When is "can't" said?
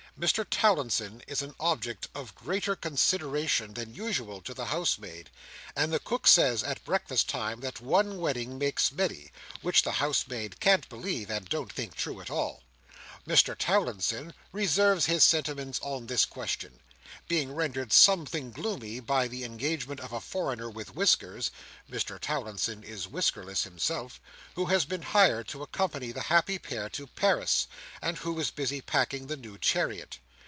10.59-10.87